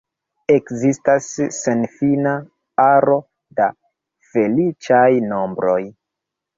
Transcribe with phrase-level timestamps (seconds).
[0.53, 1.27] Ekzistas
[1.57, 2.33] senfina
[2.87, 3.21] aro
[3.63, 3.71] da
[4.35, 5.81] feliĉaj nombroj.